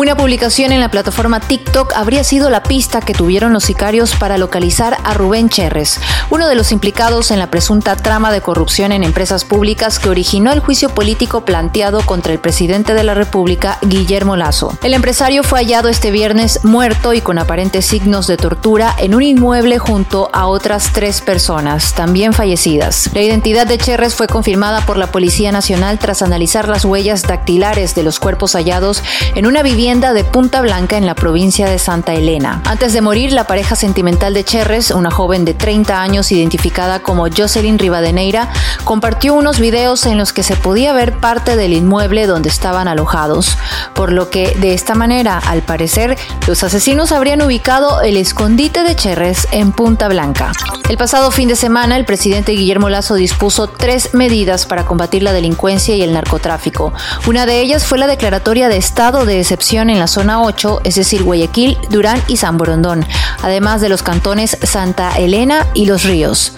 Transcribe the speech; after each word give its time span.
Una 0.00 0.16
publicación 0.16 0.72
en 0.72 0.80
la 0.80 0.90
plataforma 0.90 1.40
TikTok 1.40 1.92
habría 1.94 2.24
sido 2.24 2.48
la 2.48 2.62
pista 2.62 3.02
que 3.02 3.12
tuvieron 3.12 3.52
los 3.52 3.64
sicarios 3.64 4.14
para 4.16 4.38
localizar 4.38 4.96
a 5.04 5.12
Rubén 5.12 5.50
Cherres, 5.50 6.00
uno 6.30 6.48
de 6.48 6.54
los 6.54 6.72
implicados 6.72 7.30
en 7.30 7.38
la 7.38 7.50
presunta 7.50 7.96
trama 7.96 8.32
de 8.32 8.40
corrupción 8.40 8.92
en 8.92 9.04
empresas 9.04 9.44
públicas 9.44 9.98
que 9.98 10.08
originó 10.08 10.52
el 10.52 10.60
juicio 10.60 10.88
político 10.88 11.44
planteado 11.44 12.00
contra 12.06 12.32
el 12.32 12.38
presidente 12.38 12.94
de 12.94 13.04
la 13.04 13.12
República, 13.12 13.76
Guillermo 13.82 14.36
Lazo. 14.36 14.74
El 14.82 14.94
empresario 14.94 15.42
fue 15.42 15.58
hallado 15.58 15.90
este 15.90 16.10
viernes 16.10 16.64
muerto 16.64 17.12
y 17.12 17.20
con 17.20 17.36
aparentes 17.36 17.84
signos 17.84 18.26
de 18.26 18.38
tortura 18.38 18.96
en 18.96 19.14
un 19.14 19.22
inmueble 19.22 19.78
junto 19.78 20.30
a 20.32 20.46
otras 20.46 20.94
tres 20.94 21.20
personas, 21.20 21.92
también 21.92 22.32
fallecidas. 22.32 23.10
La 23.12 23.20
identidad 23.20 23.66
de 23.66 23.76
Cherres 23.76 24.14
fue 24.14 24.28
confirmada 24.28 24.80
por 24.86 24.96
la 24.96 25.12
Policía 25.12 25.52
Nacional 25.52 25.98
tras 25.98 26.22
analizar 26.22 26.68
las 26.68 26.86
huellas 26.86 27.24
dactilares 27.24 27.94
de 27.94 28.02
los 28.02 28.18
cuerpos 28.18 28.54
hallados 28.54 29.02
en 29.34 29.46
una 29.46 29.62
vivienda 29.62 29.89
de 29.90 30.22
Punta 30.22 30.62
Blanca 30.62 30.96
en 30.96 31.04
la 31.04 31.16
provincia 31.16 31.68
de 31.68 31.80
Santa 31.80 32.14
Elena. 32.14 32.62
Antes 32.64 32.92
de 32.92 33.00
morir, 33.00 33.32
la 33.32 33.48
pareja 33.48 33.74
sentimental 33.74 34.34
de 34.34 34.44
Cherres, 34.44 34.92
una 34.92 35.10
joven 35.10 35.44
de 35.44 35.52
30 35.52 36.00
años 36.00 36.30
identificada 36.30 37.00
como 37.00 37.26
Jocelyn 37.28 37.76
Rivadeneira, 37.76 38.52
compartió 38.84 39.34
unos 39.34 39.58
videos 39.58 40.06
en 40.06 40.16
los 40.16 40.32
que 40.32 40.44
se 40.44 40.54
podía 40.54 40.92
ver 40.92 41.18
parte 41.18 41.56
del 41.56 41.72
inmueble 41.72 42.28
donde 42.28 42.50
estaban 42.50 42.86
alojados, 42.86 43.58
por 43.92 44.12
lo 44.12 44.30
que 44.30 44.54
de 44.60 44.74
esta 44.74 44.94
manera, 44.94 45.38
al 45.38 45.62
parecer, 45.62 46.16
los 46.46 46.62
asesinos 46.62 47.10
habrían 47.10 47.42
ubicado 47.42 48.00
el 48.00 48.16
escondite 48.16 48.84
de 48.84 48.94
Cherres 48.94 49.48
en 49.50 49.72
Punta 49.72 50.06
Blanca. 50.06 50.52
El 50.88 50.98
pasado 50.98 51.32
fin 51.32 51.48
de 51.48 51.56
semana, 51.56 51.96
el 51.96 52.04
presidente 52.04 52.52
Guillermo 52.52 52.90
Lazo 52.90 53.16
dispuso 53.16 53.66
tres 53.66 54.14
medidas 54.14 54.66
para 54.66 54.86
combatir 54.86 55.24
la 55.24 55.32
delincuencia 55.32 55.96
y 55.96 56.02
el 56.02 56.12
narcotráfico. 56.12 56.92
Una 57.26 57.44
de 57.44 57.60
ellas 57.60 57.84
fue 57.84 57.98
la 57.98 58.06
declaratoria 58.06 58.68
de 58.68 58.76
estado 58.76 59.24
de 59.24 59.40
excepción 59.40 59.79
en 59.88 59.98
la 59.98 60.08
zona 60.08 60.42
8, 60.42 60.80
es 60.84 60.96
decir, 60.96 61.22
Guayaquil, 61.22 61.78
Durán 61.88 62.20
y 62.28 62.36
San 62.36 62.58
Borondón, 62.58 63.06
además 63.42 63.80
de 63.80 63.88
los 63.88 64.02
cantones 64.02 64.58
Santa 64.62 65.12
Elena 65.12 65.66
y 65.72 65.86
Los 65.86 66.02
Ríos. 66.02 66.52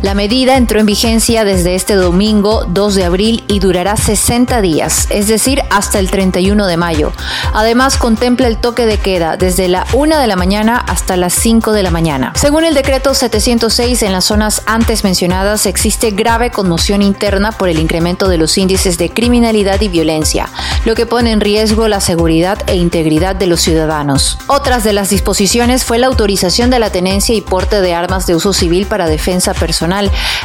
La 0.00 0.14
medida 0.14 0.56
entró 0.56 0.78
en 0.78 0.86
vigencia 0.86 1.44
desde 1.44 1.74
este 1.74 1.96
domingo 1.96 2.64
2 2.68 2.94
de 2.94 3.04
abril 3.04 3.44
y 3.48 3.58
durará 3.58 3.96
60 3.96 4.60
días, 4.60 5.08
es 5.10 5.26
decir, 5.26 5.60
hasta 5.70 5.98
el 5.98 6.08
31 6.08 6.68
de 6.68 6.76
mayo. 6.76 7.12
Además, 7.52 7.96
contempla 7.96 8.46
el 8.46 8.58
toque 8.58 8.86
de 8.86 8.98
queda 8.98 9.36
desde 9.36 9.66
la 9.66 9.88
1 9.94 10.20
de 10.20 10.26
la 10.28 10.36
mañana 10.36 10.78
hasta 10.78 11.16
las 11.16 11.32
5 11.34 11.72
de 11.72 11.82
la 11.82 11.90
mañana. 11.90 12.32
Según 12.36 12.64
el 12.64 12.74
decreto 12.74 13.12
706, 13.12 14.04
en 14.04 14.12
las 14.12 14.26
zonas 14.26 14.62
antes 14.66 15.02
mencionadas 15.02 15.66
existe 15.66 16.12
grave 16.12 16.52
conmoción 16.52 17.02
interna 17.02 17.50
por 17.50 17.68
el 17.68 17.80
incremento 17.80 18.28
de 18.28 18.38
los 18.38 18.56
índices 18.56 18.98
de 18.98 19.10
criminalidad 19.10 19.80
y 19.80 19.88
violencia, 19.88 20.48
lo 20.84 20.94
que 20.94 21.06
pone 21.06 21.32
en 21.32 21.40
riesgo 21.40 21.88
la 21.88 22.00
seguridad 22.00 22.62
e 22.68 22.76
integridad 22.76 23.34
de 23.34 23.48
los 23.48 23.62
ciudadanos. 23.62 24.38
Otras 24.46 24.84
de 24.84 24.92
las 24.92 25.10
disposiciones 25.10 25.82
fue 25.84 25.98
la 25.98 26.06
autorización 26.06 26.70
de 26.70 26.78
la 26.78 26.90
tenencia 26.90 27.34
y 27.34 27.40
porte 27.40 27.80
de 27.80 27.94
armas 27.94 28.28
de 28.28 28.36
uso 28.36 28.52
civil 28.52 28.86
para 28.86 29.08
defensa 29.08 29.54
personal 29.54 29.87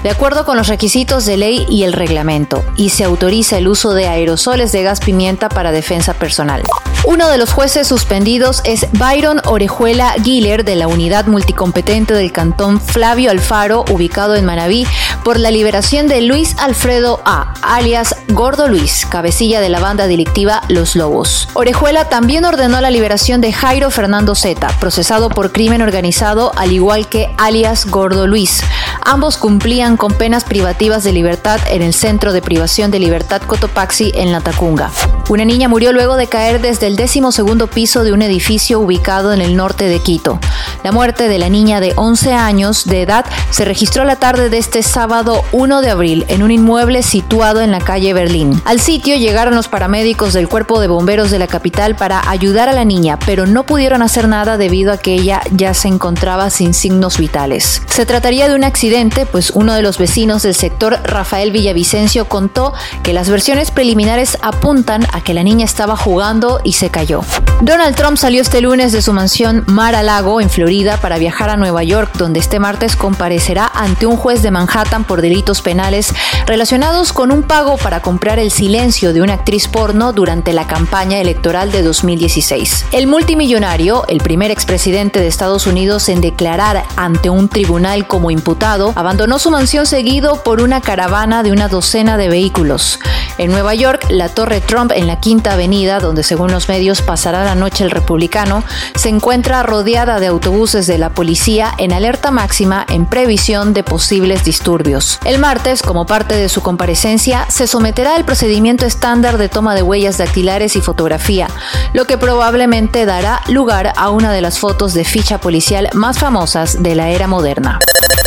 de 0.04 0.10
acuerdo 0.10 0.46
con 0.46 0.58
los 0.58 0.68
requisitos 0.68 1.26
de 1.26 1.38
ley 1.38 1.66
y 1.70 1.84
el 1.84 1.94
reglamento, 1.94 2.64
y 2.78 2.90
se 2.90 3.04
autoriza 3.04 3.58
el 3.58 3.68
uso 3.68 3.94
de 3.94 4.08
aerosoles 4.08 4.72
de 4.72 4.84
gas 4.84 5.00
pimienta 5.00 5.50
para 5.50 5.72
defensa 5.72 6.14
personal. 6.14 6.64
Uno 7.06 7.28
de 7.28 7.38
los 7.38 7.52
jueces 7.52 7.86
suspendidos 7.86 8.62
es 8.64 8.88
Byron 8.94 9.42
Orejuela 9.44 10.16
Giller 10.24 10.64
de 10.64 10.78
la 10.78 10.88
Unidad 10.88 11.26
Multicompetente 11.26 12.14
del 12.14 12.32
Cantón 12.32 12.80
Flavio 12.80 13.30
Alfaro, 13.30 13.84
ubicado 13.92 14.36
en 14.36 14.46
Manabí, 14.46 14.88
por 15.26 15.38
la 15.38 15.52
liberación 15.52 16.08
de 16.08 16.22
Luis 16.22 16.56
Alfredo 16.60 17.20
A., 17.26 17.54
alias 17.62 18.16
Gordo 18.30 18.70
Luis, 18.70 19.06
cabecilla 19.06 19.60
de 19.60 19.68
la 19.68 19.82
banda 19.82 20.08
delictiva 20.08 20.62
Los 20.70 20.96
Lobos. 20.96 21.50
Orejuela 21.56 22.08
también 22.08 22.46
ordenó 22.46 22.80
la 22.80 22.90
liberación 22.90 23.42
de 23.42 23.52
Jairo 23.52 23.92
Fernando 23.92 24.34
Zeta, 24.34 24.70
procesado 24.80 25.30
por 25.30 25.52
crimen 25.52 25.82
organizado, 25.82 26.54
al 26.56 26.72
igual 26.72 27.10
que 27.10 27.30
alias 27.38 27.86
Gordo 27.86 28.28
Luis. 28.28 28.64
Ambos 29.06 29.38
cumplían 29.38 29.98
con 29.98 30.14
penas 30.14 30.46
privativas 30.46 31.04
de 31.04 31.12
libertad 31.12 31.60
en 31.70 31.82
el 31.82 31.94
Centro 31.94 32.32
de 32.32 32.42
Privación 32.42 32.90
de 32.90 33.00
Libertad 33.00 33.42
Cotopaxi 33.42 34.14
en 34.16 34.32
La 34.32 34.40
Tacunga. 34.40 34.92
Una 35.30 35.44
niña 35.44 35.68
murió 35.68 35.92
luego 35.92 36.16
de 36.16 36.28
caer 36.28 36.62
desde 36.62 36.88
el 36.88 36.96
décimo 36.96 37.34
segundo 37.34 37.68
piso 37.68 38.06
de 38.06 38.14
un 38.14 38.22
edificio 38.22 38.80
ubicado 38.80 39.34
en 39.34 39.42
el 39.42 39.58
norte 39.58 39.86
de 39.86 40.00
Quito. 40.00 40.40
La 40.84 40.92
muerte 40.92 41.30
de 41.30 41.40
la 41.40 41.48
niña 41.48 41.80
de 41.80 41.94
11 41.96 42.34
años 42.34 42.84
de 42.84 43.04
edad 43.04 43.26
se 43.52 43.64
registró 43.64 44.04
la 44.04 44.18
tarde 44.18 44.50
de 44.50 44.58
este 44.58 44.84
sábado 44.84 45.42
1 45.54 45.82
de 45.82 45.90
abril 45.90 46.26
en 46.28 46.44
un 46.44 46.52
inmueble 46.52 47.04
situado 47.04 47.62
en 47.62 47.72
la 47.72 47.80
calle 47.80 48.14
Berlín. 48.14 48.62
Al 48.66 48.82
sitio 48.82 49.16
llegaron 49.16 49.56
los 49.56 49.70
paramédicos 49.70 50.34
del 50.34 50.50
Cuerpo 50.50 50.82
de 50.82 50.88
Bomberos 50.88 51.32
de 51.32 51.40
la 51.40 51.48
capital 51.48 51.96
para 51.96 52.30
ayudar 52.30 52.68
a 52.68 52.74
la 52.74 52.84
niña, 52.84 53.18
pero 53.26 53.48
no 53.48 53.66
pudieron 53.66 54.02
hacer 54.02 54.28
nada 54.28 54.58
debido 54.58 54.92
a 54.92 54.98
que 54.98 55.14
ella 55.14 55.42
ya 55.52 55.74
se 55.74 55.88
encontraba 55.88 56.50
sin 56.50 56.74
signos 56.74 57.18
vitales. 57.18 57.82
Se 57.88 58.06
trataría 58.06 58.50
de 58.50 58.56
un 58.56 58.66
accidente, 58.66 59.26
pues 59.26 59.52
uno 59.52 59.76
de 59.76 59.84
los 59.84 59.98
vecinos 59.98 60.44
del 60.44 60.54
sector, 60.54 61.00
Rafael 61.06 61.52
Villavicencio, 61.52 62.26
contó 62.26 62.74
que 63.04 63.14
las 63.14 63.30
versiones 63.30 63.72
preliminares 63.72 64.38
apuntan 64.42 65.08
a 65.14 65.22
que 65.22 65.34
la 65.34 65.44
niña 65.44 65.64
estaba 65.64 65.96
jugando 65.96 66.60
y 66.66 66.74
se 66.74 66.90
cayó. 66.90 67.22
Donald 67.62 67.96
Trump 67.96 68.18
salió 68.18 68.42
este 68.42 68.60
lunes 68.60 68.92
de 68.92 69.02
su 69.02 69.14
mansión 69.14 69.64
Mar-a-Lago 69.68 70.42
en 70.42 70.50
Para 70.74 71.20
viajar 71.20 71.52
a 71.52 71.56
Nueva 71.56 71.84
York, 71.84 72.14
donde 72.18 72.40
este 72.40 72.58
martes 72.58 72.96
comparecerá 72.96 73.72
ante 73.76 74.08
un 74.08 74.18
juez 74.18 74.42
de 74.42 74.50
Manhattan 74.50 75.04
por 75.04 75.22
delitos 75.22 75.62
penales 75.62 76.12
relacionados 76.48 77.14
con 77.14 77.32
un 77.32 77.44
pago 77.44 77.78
para 77.78 78.02
comprar 78.02 78.40
el 78.40 78.50
silencio 78.50 79.14
de 79.14 79.22
una 79.22 79.34
actriz 79.34 79.68
porno 79.68 80.14
durante 80.14 80.52
la 80.52 80.66
campaña 80.66 81.20
electoral 81.20 81.72
de 81.72 81.84
2016. 81.84 82.88
El 82.92 83.06
multimillonario, 83.06 84.04
el 84.08 84.18
primer 84.18 84.50
expresidente 84.50 85.20
de 85.20 85.28
Estados 85.28 85.68
Unidos 85.68 86.10
en 86.10 86.22
declarar 86.22 86.86
ante 86.96 87.30
un 87.30 87.50
tribunal 87.50 88.08
como 88.08 88.32
imputado, 88.32 88.94
abandonó 88.96 89.38
su 89.38 89.52
mansión 89.52 89.86
seguido 89.86 90.42
por 90.42 90.60
una 90.60 90.82
caravana 90.82 91.44
de 91.44 91.52
una 91.52 91.68
docena 91.68 92.18
de 92.18 92.30
vehículos. 92.30 93.00
En 93.44 93.52
Nueva 93.52 93.76
York, 93.76 94.06
la 94.10 94.30
Torre 94.30 94.62
Trump 94.62 94.94
en 94.96 95.06
la 95.06 95.20
Quinta 95.20 95.52
Avenida, 95.52 96.00
donde 96.00 96.24
según 96.24 96.54
los 96.54 96.70
medios 96.70 97.02
pasará 97.02 97.44
la 97.44 97.56
noche 97.56 97.84
el 97.84 97.92
republicano, 97.92 98.64
se 98.96 99.10
encuentra 99.10 99.64
rodeada 99.64 100.22
de 100.22 100.28
autobuses 100.28 100.88
de 100.88 100.98
la 100.98 101.10
policía 101.10 101.74
en 101.78 101.92
alerta 101.92 102.32
máxima 102.32 102.86
en 102.88 103.06
previsión 103.06 103.74
de 103.74 103.84
posibles 103.84 104.46
disturbios. 104.46 105.20
El 105.26 105.40
martes, 105.40 105.82
como 105.82 106.06
parte 106.06 106.38
de 106.38 106.48
su 106.48 106.62
comparecencia, 106.62 107.46
se 107.50 107.68
someterá 107.68 108.16
al 108.16 108.24
procedimiento 108.24 108.86
estándar 108.86 109.38
de 109.38 109.50
toma 109.50 109.76
de 109.76 109.82
huellas 109.82 110.20
dactilares 110.20 110.78
y 110.78 110.82
fotografía, 110.82 111.50
lo 111.92 112.06
que 112.06 112.18
probablemente 112.18 113.06
dará 113.06 113.42
lugar 113.50 113.92
a 113.98 114.10
una 114.10 114.32
de 114.32 114.40
las 114.40 114.58
fotos 114.58 114.94
de 114.94 115.04
ficha 115.04 115.40
policial 115.40 115.90
más 115.92 116.18
famosas 116.18 116.82
de 116.82 116.96
la 116.96 117.10
era 117.10 117.28
moderna. 117.28 117.80